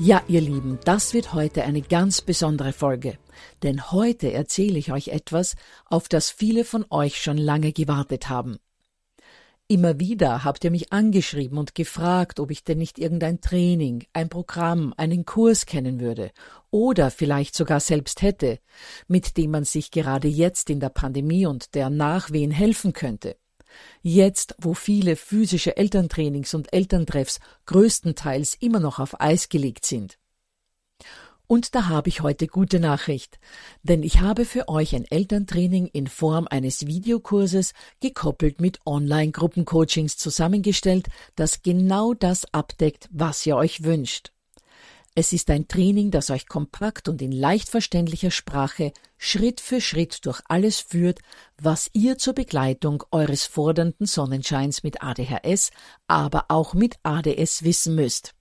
[0.00, 3.18] Ja, ihr Lieben, das wird heute eine ganz besondere Folge,
[3.64, 8.58] denn heute erzähle ich euch etwas, auf das viele von euch schon lange gewartet haben.
[9.66, 14.28] Immer wieder habt ihr mich angeschrieben und gefragt, ob ich denn nicht irgendein Training, ein
[14.28, 16.30] Programm, einen Kurs kennen würde
[16.70, 18.60] oder vielleicht sogar selbst hätte,
[19.08, 23.36] mit dem man sich gerade jetzt in der Pandemie und der Nachwehen helfen könnte.
[24.02, 30.18] Jetzt, wo viele physische Elterntrainings und Elterntreffs größtenteils immer noch auf Eis gelegt sind.
[31.50, 33.38] Und da habe ich heute gute Nachricht,
[33.82, 41.08] denn ich habe für euch ein Elterntraining in Form eines Videokurses gekoppelt mit Online-Gruppencoachings zusammengestellt,
[41.36, 44.30] das genau das abdeckt, was ihr euch wünscht.
[45.20, 50.24] Es ist ein Training, das euch kompakt und in leicht verständlicher Sprache Schritt für Schritt
[50.26, 51.18] durch alles führt,
[51.60, 55.72] was ihr zur Begleitung eures fordernden Sonnenscheins mit ADHS,
[56.06, 58.36] aber auch mit ADS wissen müsst.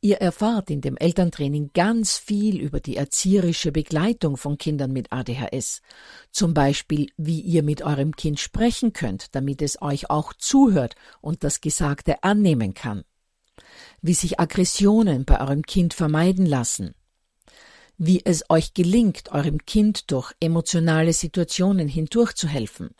[0.00, 5.82] Ihr erfahrt in dem Elterntraining ganz viel über die erzieherische Begleitung von Kindern mit ADHS.
[6.30, 11.44] Zum Beispiel, wie ihr mit eurem Kind sprechen könnt, damit es euch auch zuhört und
[11.44, 13.04] das Gesagte annehmen kann
[14.04, 16.94] wie sich Aggressionen bei eurem Kind vermeiden lassen,
[17.96, 22.90] wie es euch gelingt, eurem Kind durch emotionale Situationen hindurchzuhelfen.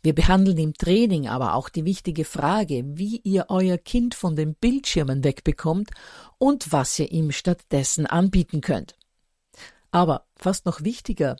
[0.00, 4.54] Wir behandeln im Training aber auch die wichtige Frage, wie ihr euer Kind von den
[4.54, 5.90] Bildschirmen wegbekommt
[6.38, 8.96] und was ihr ihm stattdessen anbieten könnt.
[9.90, 11.36] Aber fast noch wichtiger,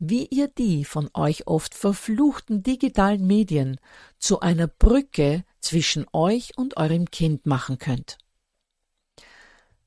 [0.00, 3.78] wie ihr die von euch oft verfluchten digitalen Medien
[4.18, 8.18] zu einer Brücke zwischen euch und eurem Kind machen könnt.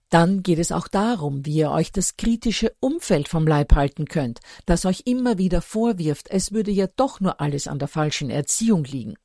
[0.10, 4.42] Dann geht es auch darum, wie ihr euch das kritische Umfeld vom Leib halten könnt,
[4.68, 8.84] das euch immer wieder vorwirft, es würde ja doch nur alles an der falschen Erziehung
[8.84, 9.16] liegen.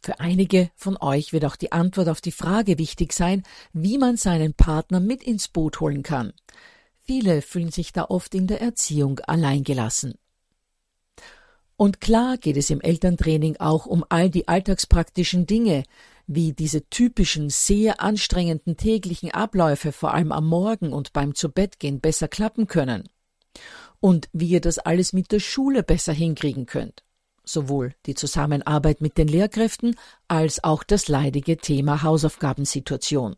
[0.00, 3.42] Für einige von euch wird auch die Antwort auf die Frage wichtig sein,
[3.72, 6.32] wie man seinen Partner mit ins Boot holen kann.
[7.04, 10.14] Viele fühlen sich da oft in der Erziehung alleingelassen.
[11.82, 15.82] Und klar geht es im Elterntraining auch um all die alltagspraktischen Dinge,
[16.28, 22.28] wie diese typischen, sehr anstrengenden täglichen Abläufe vor allem am Morgen und beim Zubettgehen besser
[22.28, 23.08] klappen können.
[23.98, 27.02] Und wie ihr das alles mit der Schule besser hinkriegen könnt.
[27.42, 29.96] Sowohl die Zusammenarbeit mit den Lehrkräften
[30.28, 33.34] als auch das leidige Thema Hausaufgabensituation.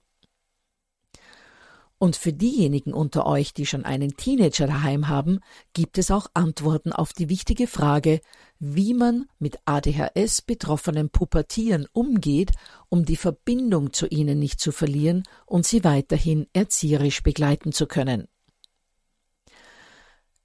[1.99, 5.41] Und für diejenigen unter euch, die schon einen Teenager daheim haben,
[5.73, 8.21] gibt es auch Antworten auf die wichtige Frage,
[8.59, 12.51] wie man mit ADHS betroffenen Pubertieren umgeht,
[12.89, 18.27] um die Verbindung zu ihnen nicht zu verlieren und sie weiterhin erzieherisch begleiten zu können.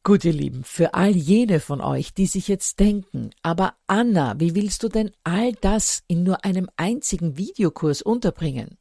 [0.10, 4.56] Gut, ihr Lieben, für all jene von euch, die sich jetzt denken, aber Anna, wie
[4.56, 8.79] willst du denn all das in nur einem einzigen Videokurs unterbringen?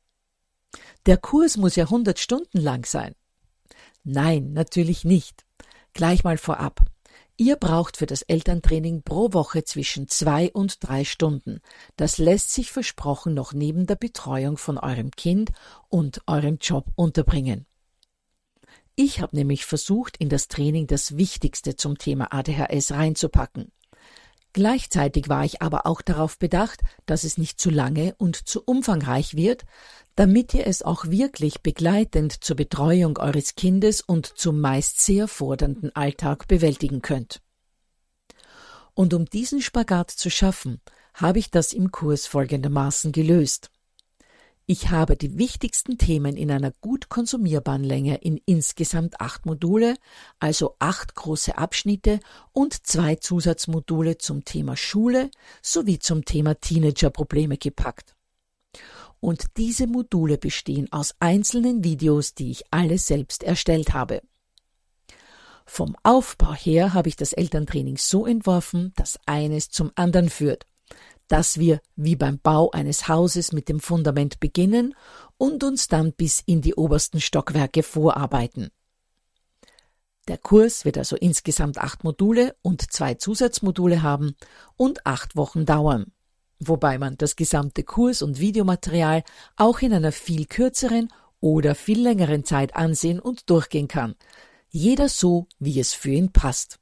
[1.06, 3.15] Der Kurs muss ja 100 Stunden lang sein.
[4.05, 5.44] Nein, natürlich nicht.
[5.93, 6.82] Gleich mal vorab.
[7.37, 11.61] Ihr braucht für das Elterntraining pro Woche zwischen zwei und drei Stunden.
[11.97, 15.53] Das lässt sich versprochen noch neben der Betreuung von eurem Kind
[15.88, 17.64] und eurem Job unterbringen.
[18.97, 23.71] Ich habe nämlich versucht, in das Training das Wichtigste zum Thema ADHS reinzupacken.
[24.59, 29.37] Gleichzeitig war ich aber auch darauf bedacht, dass es nicht zu lange und zu umfangreich
[29.37, 29.65] wird,
[30.17, 35.95] damit ihr es auch wirklich begleitend zur Betreuung eures Kindes und zum meist sehr fordernden
[35.95, 37.41] Alltag bewältigen könnt.
[38.95, 40.81] Und um diesen Spagat zu schaffen,
[41.15, 43.71] habe ich das im Kurs folgendermaßen gelöst.
[44.70, 49.97] Ich habe die wichtigsten Themen in einer gut konsumierbaren Länge in insgesamt acht Module,
[50.41, 52.20] also acht große Abschnitte
[52.53, 55.31] und zwei Zusatzmodule zum Thema Schule
[55.62, 58.15] sowie zum Thema Teenagerprobleme gepackt.
[59.20, 64.21] Und diese Module bestehen aus einzelnen Videos, die ich alle selbst erstellt habe.
[65.64, 70.67] Vom Aufbau her habe ich das Elterntraining so entworfen, dass eines zum anderen führt
[71.29, 74.95] dass wir wie beim Bau eines Hauses mit dem Fundament beginnen
[75.37, 78.71] und uns dann bis in die obersten Stockwerke vorarbeiten.
[80.27, 84.37] Der Kurs wird also insgesamt acht Module und zwei Zusatzmodule haben
[84.77, 86.13] und acht Wochen dauern,
[86.59, 89.23] wobei man das gesamte Kurs- und Videomaterial
[89.57, 91.09] auch in einer viel kürzeren
[91.41, 94.17] oder viel längeren Zeit ansehen und durchgehen kann,
[94.69, 96.79] jeder so, wie es für ihn passt.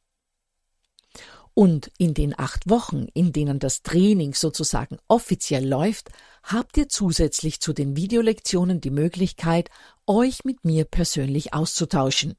[1.58, 6.10] Und in den acht Wochen, in denen das Training sozusagen offiziell läuft,
[6.42, 9.70] habt ihr zusätzlich zu den Videolektionen die Möglichkeit,
[10.06, 12.34] euch mit mir persönlich auszutauschen.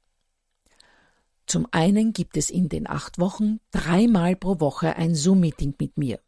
[1.47, 6.19] Zum einen gibt es in den acht Wochen dreimal pro Woche ein Zoom-Meeting mit mir.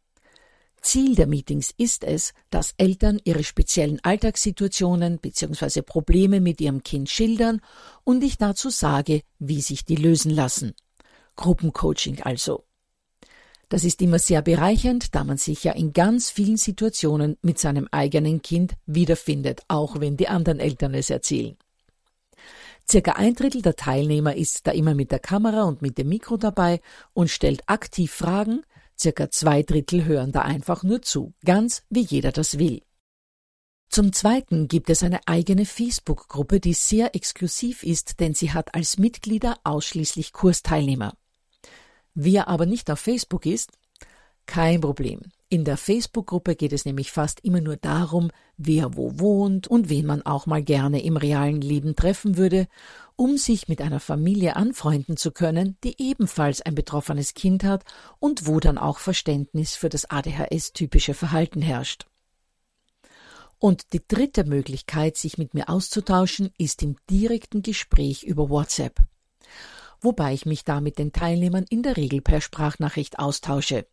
[0.82, 5.82] Ziel der Meetings ist es, dass Eltern ihre speziellen Alltagssituationen bzw.
[5.82, 7.60] Probleme mit ihrem Kind schildern
[8.02, 10.74] und ich dazu sage, wie sich die lösen lassen.
[11.36, 12.64] Gruppencoaching also.
[13.70, 17.86] Das ist immer sehr bereichernd, da man sich ja in ganz vielen Situationen mit seinem
[17.92, 21.56] eigenen Kind wiederfindet, auch wenn die anderen Eltern es erzählen.
[22.90, 26.36] Circa ein Drittel der Teilnehmer ist da immer mit der Kamera und mit dem Mikro
[26.36, 26.80] dabei
[27.12, 28.62] und stellt aktiv Fragen,
[28.98, 32.82] circa zwei Drittel hören da einfach nur zu, ganz wie jeder das will.
[33.88, 38.98] Zum Zweiten gibt es eine eigene Facebook-Gruppe, die sehr exklusiv ist, denn sie hat als
[38.98, 41.14] Mitglieder ausschließlich Kursteilnehmer.
[42.14, 43.72] Wer aber nicht auf Facebook ist,
[44.46, 45.20] kein Problem.
[45.48, 50.06] In der Facebook-Gruppe geht es nämlich fast immer nur darum, wer wo wohnt und wen
[50.06, 52.68] man auch mal gerne im realen Leben treffen würde,
[53.16, 57.84] um sich mit einer Familie anfreunden zu können, die ebenfalls ein betroffenes Kind hat
[58.18, 62.06] und wo dann auch Verständnis für das ADHS-typische Verhalten herrscht.
[63.58, 69.00] Und die dritte Möglichkeit, sich mit mir auszutauschen, ist im direkten Gespräch über WhatsApp
[70.00, 73.86] wobei ich mich da mit den Teilnehmern in der Regel per Sprachnachricht austausche.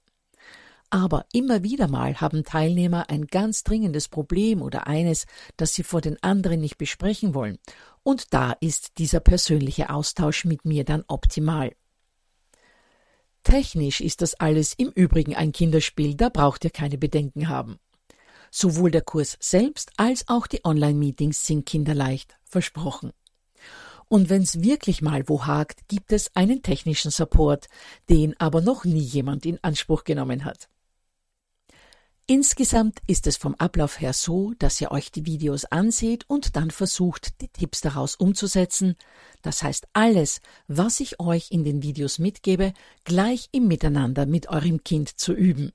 [0.90, 5.26] Aber immer wieder mal haben Teilnehmer ein ganz dringendes Problem oder eines,
[5.58, 7.58] das sie vor den anderen nicht besprechen wollen,
[8.04, 11.74] und da ist dieser persönliche Austausch mit mir dann optimal.
[13.44, 17.80] Technisch ist das alles im Übrigen ein Kinderspiel, da braucht ihr keine Bedenken haben.
[18.50, 23.12] Sowohl der Kurs selbst als auch die Online-Meetings sind kinderleicht, versprochen.
[24.10, 27.68] Und wenn's wirklich mal wo hakt, gibt es einen technischen Support,
[28.10, 30.70] den aber noch nie jemand in Anspruch genommen hat.
[32.30, 36.72] Insgesamt ist es vom Ablauf her so, dass ihr euch die Videos anseht und dann
[36.72, 38.98] versucht, die Tipps daraus umzusetzen.
[39.42, 42.74] Das heißt, alles, was ich euch in den Videos mitgebe,
[43.06, 45.72] gleich im Miteinander mit eurem Kind zu üben.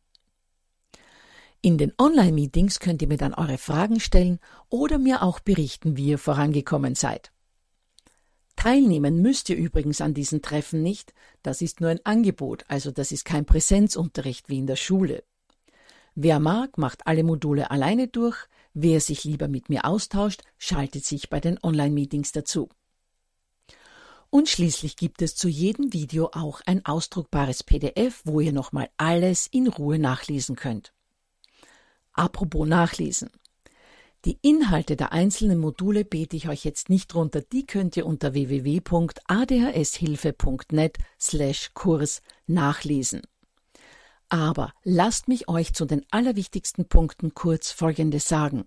[1.63, 6.09] In den Online-Meetings könnt ihr mir dann eure Fragen stellen oder mir auch berichten, wie
[6.09, 7.32] ihr vorangekommen seid.
[8.57, 13.13] Teilnehmen müsst ihr übrigens an diesen Treffen nicht, das ist nur ein Angebot, also das
[13.13, 15.25] ist kein Präsenzunterricht wie in der Schule.
[16.15, 18.37] Wer mag, macht alle Module alleine durch,
[18.75, 22.69] wer sich lieber mit mir austauscht, schaltet sich bei den Online-Meetings dazu.
[24.29, 29.47] Und schließlich gibt es zu jedem Video auch ein ausdruckbares PDF, wo ihr nochmal alles
[29.47, 30.95] in Ruhe nachlesen könnt.
[32.13, 33.31] Apropos Nachlesen.
[34.25, 38.35] Die Inhalte der einzelnen Module bete ich euch jetzt nicht runter, die könnt ihr unter
[38.35, 43.23] www.adhshilfe.net slash Kurs nachlesen.
[44.29, 48.67] Aber lasst mich euch zu den allerwichtigsten Punkten kurz Folgendes sagen.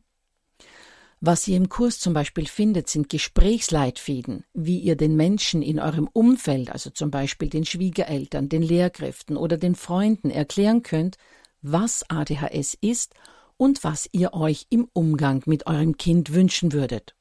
[1.21, 6.09] Was ihr im Kurs zum Beispiel findet, sind Gesprächsleitfäden, wie ihr den Menschen in eurem
[6.11, 11.15] Umfeld, also zum Beispiel den Schwiegereltern, den Lehrkräften oder den Freunden erklären könnt,
[11.61, 13.13] was ADHS ist
[13.57, 17.15] und was ihr euch im Umgang mit eurem Kind wünschen würdet.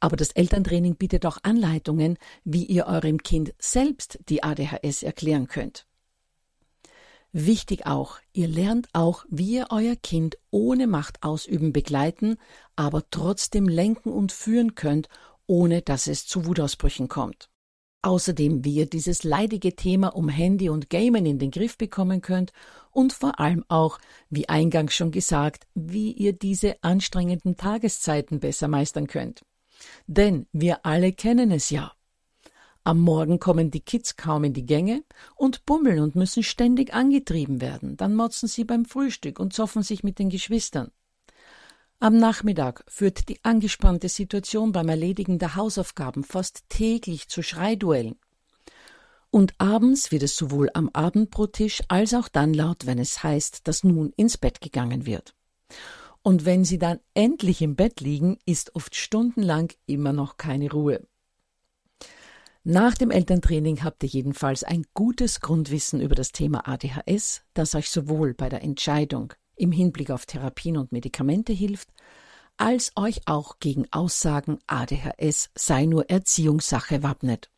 [0.00, 5.86] Aber das Elterntraining bietet auch Anleitungen, wie ihr eurem Kind selbst die ADHS erklären könnt.
[7.32, 12.36] Wichtig auch, ihr lernt auch, wie ihr euer Kind ohne Macht ausüben begleiten,
[12.76, 15.08] aber trotzdem lenken und führen könnt,
[15.46, 17.50] ohne dass es zu Wutausbrüchen kommt.
[18.06, 22.52] Außerdem, wie ihr dieses leidige Thema um Handy und Gamen in den Griff bekommen könnt
[22.92, 23.98] und vor allem auch,
[24.30, 29.44] wie eingangs schon gesagt, wie ihr diese anstrengenden Tageszeiten besser meistern könnt.
[30.06, 31.94] Denn wir alle kennen es ja.
[32.84, 35.02] Am Morgen kommen die Kids kaum in die Gänge
[35.34, 37.96] und bummeln und müssen ständig angetrieben werden.
[37.96, 40.92] Dann motzen sie beim Frühstück und zoffen sich mit den Geschwistern.
[41.98, 48.16] Am Nachmittag führt die angespannte Situation beim Erledigen der Hausaufgaben fast täglich zu Schreiduellen.
[49.30, 53.82] Und abends wird es sowohl am Abendbrottisch als auch dann laut, wenn es heißt, dass
[53.82, 55.34] nun ins Bett gegangen wird.
[56.22, 61.06] Und wenn sie dann endlich im Bett liegen, ist oft stundenlang immer noch keine Ruhe.
[62.62, 67.90] Nach dem Elterntraining habt ihr jedenfalls ein gutes Grundwissen über das Thema ADHS, das euch
[67.90, 71.88] sowohl bei der Entscheidung im Hinblick auf Therapien und Medikamente hilft,
[72.56, 77.50] als euch auch gegen Aussagen ADHS sei nur Erziehungssache wappnet.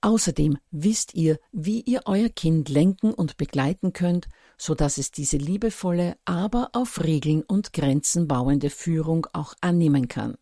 [0.00, 5.38] Außerdem wisst ihr, wie ihr euer Kind lenken und begleiten könnt, so dass es diese
[5.38, 10.36] liebevolle, aber auf Regeln und Grenzen bauende Führung auch annehmen kann.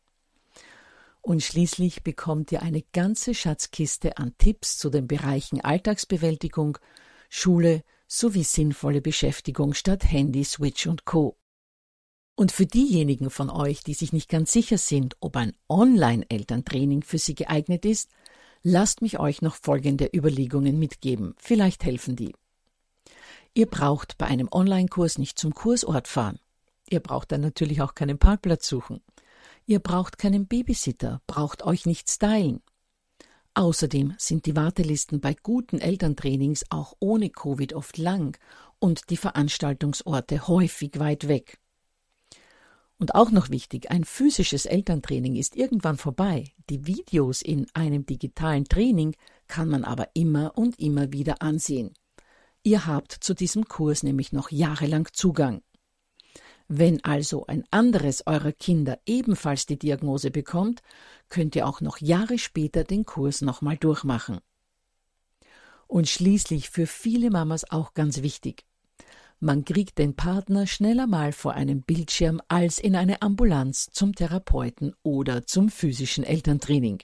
[1.21, 6.79] Und schließlich bekommt ihr eine ganze Schatzkiste an Tipps zu den Bereichen Alltagsbewältigung,
[7.31, 11.39] Schule, sowie sinnvolle Beschäftigung statt Handy, Switch und Co.
[12.35, 17.19] Und für diejenigen von euch, die sich nicht ganz sicher sind, ob ein Online-Elterntraining für
[17.19, 18.11] sie geeignet ist,
[18.63, 21.35] lasst mich euch noch folgende Überlegungen mitgeben.
[21.39, 22.35] Vielleicht helfen die.
[23.55, 26.39] Ihr braucht bei einem Online-Kurs nicht zum Kursort fahren.
[26.91, 29.01] Ihr braucht dann natürlich auch keinen Parkplatz suchen.
[29.65, 32.61] Ihr braucht keinen Babysitter, braucht euch nicht stylen.
[33.55, 38.39] Außerdem sind die Wartelisten bei guten Elterntrainings auch ohne Covid oft lang
[38.79, 41.59] und die Veranstaltungsorte häufig weit weg.
[42.99, 46.45] Und auch noch wichtig, ein physisches Elterntraining ist irgendwann vorbei.
[46.71, 49.17] Die Videos in einem digitalen Training
[49.49, 51.93] kann man aber immer und immer wieder ansehen.
[52.63, 55.63] Ihr habt zu diesem Kurs nämlich noch jahrelang Zugang.
[56.69, 60.81] Wenn also ein anderes eurer Kinder ebenfalls die Diagnose bekommt,
[61.33, 64.41] könnt ihr auch noch Jahre später den Kurs nochmal durchmachen.
[65.87, 68.67] Und schließlich für viele Mamas auch ganz wichtig.
[69.41, 74.95] Man kriegt den Partner schneller mal vor einem Bildschirm als in eine Ambulanz zum Therapeuten
[75.03, 77.03] oder zum physischen Elterntraining.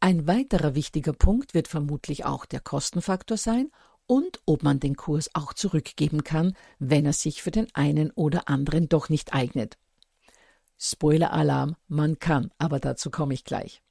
[0.00, 3.70] Ein weiterer wichtiger Punkt wird vermutlich auch der Kostenfaktor sein
[4.06, 8.50] und ob man den Kurs auch zurückgeben kann, wenn er sich für den einen oder
[8.50, 9.78] anderen doch nicht eignet.
[10.78, 13.82] Spoiler-Alarm, man kann, aber dazu komme ich gleich.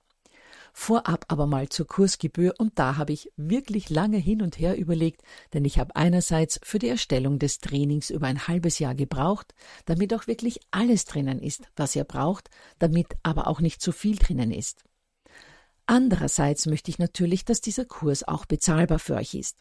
[0.76, 5.22] Vorab aber mal zur Kursgebühr und da habe ich wirklich lange hin und her überlegt,
[5.54, 9.54] denn ich habe einerseits für die Erstellung des Trainings über ein halbes Jahr gebraucht,
[9.86, 12.50] damit auch wirklich alles drinnen ist, was ihr braucht,
[12.80, 14.84] damit aber auch nicht zu viel drinnen ist.
[15.86, 19.58] Andererseits möchte ich natürlich, dass dieser Kurs auch bezahlbar für euch ist.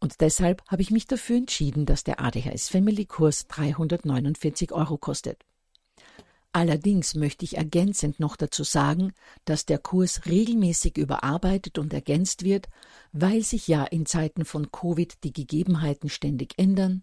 [0.00, 5.44] Und deshalb habe ich mich dafür entschieden, dass der ADHS Family Kurs 349 Euro kostet.
[6.56, 9.12] Allerdings möchte ich ergänzend noch dazu sagen,
[9.44, 12.70] dass der Kurs regelmäßig überarbeitet und ergänzt wird,
[13.12, 17.02] weil sich ja in Zeiten von Covid die Gegebenheiten ständig ändern,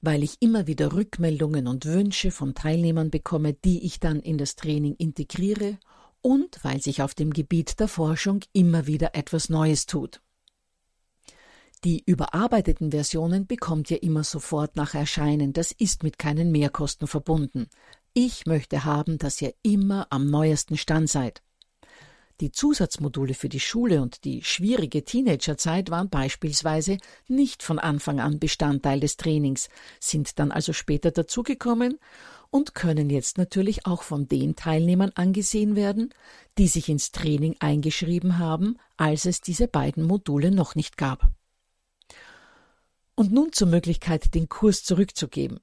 [0.00, 4.56] weil ich immer wieder Rückmeldungen und Wünsche von Teilnehmern bekomme, die ich dann in das
[4.56, 5.76] Training integriere
[6.22, 10.22] und weil sich auf dem Gebiet der Forschung immer wieder etwas Neues tut.
[11.84, 17.68] Die überarbeiteten Versionen bekommt ihr immer sofort nach Erscheinen, das ist mit keinen Mehrkosten verbunden.
[18.20, 21.40] Ich möchte haben, dass ihr immer am neuesten Stand seid.
[22.40, 26.98] Die Zusatzmodule für die Schule und die schwierige Teenagerzeit waren beispielsweise
[27.28, 29.68] nicht von Anfang an Bestandteil des Trainings,
[30.00, 32.00] sind dann also später dazugekommen
[32.50, 36.12] und können jetzt natürlich auch von den Teilnehmern angesehen werden,
[36.58, 41.28] die sich ins Training eingeschrieben haben, als es diese beiden Module noch nicht gab.
[43.14, 45.60] Und nun zur Möglichkeit, den Kurs zurückzugeben.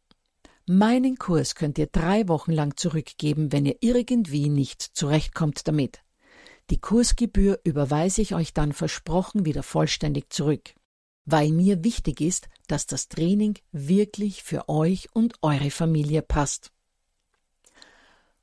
[0.67, 6.01] Meinen Kurs könnt ihr drei Wochen lang zurückgeben, wenn ihr irgendwie nicht zurechtkommt damit.
[6.71, 10.73] Die Kursgebühr überweise ich euch dann versprochen wieder vollständig zurück,
[11.25, 16.71] weil mir wichtig ist, dass das Training wirklich für euch und eure Familie passt.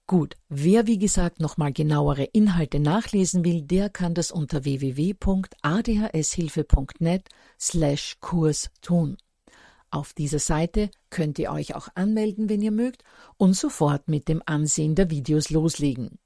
[0.07, 8.17] Gut, wer wie gesagt nochmal genauere Inhalte nachlesen will, der kann das unter www.adhshilfe.net slash
[8.21, 9.17] Kurs tun.
[9.93, 13.05] Auf dieser Seite könnt ihr euch auch anmelden, wenn ihr mögt,
[13.37, 16.19] und sofort mit dem Ansehen der Videos loslegen.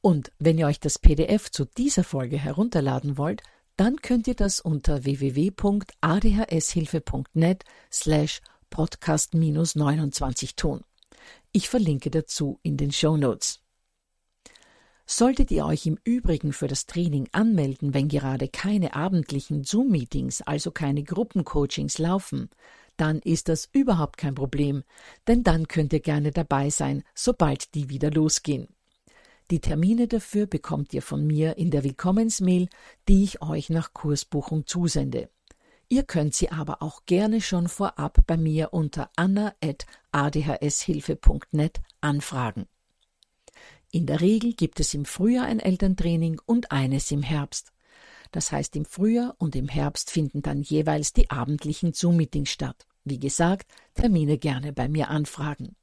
[0.00, 3.44] Und wenn ihr euch das PDF zu dieser Folge herunterladen wollt,
[3.76, 10.82] dann könnt ihr das unter www.adhshilfe.net slash podcast-29 tun.
[11.52, 13.60] Ich verlinke dazu in den Show Notes.
[15.08, 20.72] Solltet ihr euch im Übrigen für das Training anmelden, wenn gerade keine abendlichen Zoom-Meetings, also
[20.72, 22.50] keine Gruppencoachings laufen,
[22.96, 24.82] dann ist das überhaupt kein Problem,
[25.28, 28.66] denn dann könnt ihr gerne dabei sein, sobald die wieder losgehen.
[29.52, 32.68] Die Termine dafür bekommt ihr von mir in der Willkommensmail,
[33.08, 35.28] die ich euch nach Kursbuchung zusende.
[35.88, 42.66] Ihr könnt sie aber auch gerne schon vorab bei mir unter anna.adhshilfe.net anfragen.
[43.90, 47.72] In der Regel gibt es im Frühjahr ein Elterntraining und eines im Herbst.
[48.32, 52.86] Das heißt, im Frühjahr und im Herbst finden dann jeweils die abendlichen Zoom-Meetings statt.
[53.04, 55.76] Wie gesagt, Termine gerne bei mir anfragen.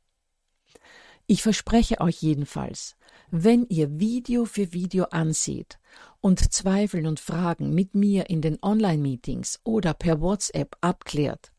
[1.25, 2.97] Ich verspreche euch jedenfalls,
[3.31, 5.79] wenn ihr Video für Video anseht
[6.19, 11.52] und Zweifel und Fragen mit mir in den Online-Meetings oder per WhatsApp abklärt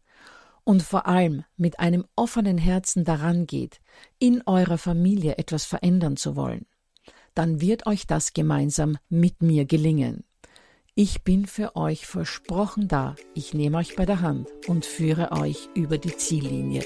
[0.64, 3.80] und vor allem mit einem offenen Herzen daran geht,
[4.18, 6.66] in eurer Familie etwas verändern zu wollen,
[7.34, 10.24] dann wird euch das gemeinsam mit mir gelingen.
[10.94, 15.68] Ich bin für euch versprochen da, ich nehme euch bei der Hand und führe euch
[15.74, 16.84] über die Ziellinie.